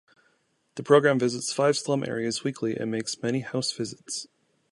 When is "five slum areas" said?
1.53-2.43